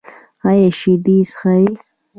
ایا 0.49 0.69
شیدې 0.79 1.17
څښئ؟ 1.31 1.65